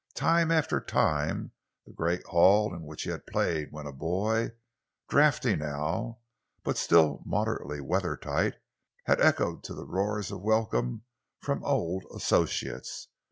[0.15, 1.51] Time after time,
[1.85, 4.49] the great hall in which he had played when a boy,
[5.07, 6.17] draughty now
[6.63, 8.55] but still moderately weather tight,
[9.05, 11.03] had echoed to the roars of welcome
[11.39, 13.09] from old associates.